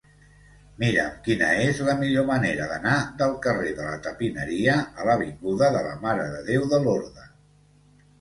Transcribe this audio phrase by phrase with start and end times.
[0.83, 5.85] Mira'm quina és la millor manera d'anar del carrer de la Tapineria a l'avinguda de
[5.89, 7.29] la Mare de Déu de Lorda.